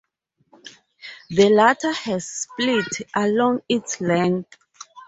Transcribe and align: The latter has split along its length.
The 1.29 1.49
latter 1.51 1.91
has 1.93 2.27
split 2.27 3.03
along 3.15 3.61
its 3.69 4.01
length. 4.01 4.57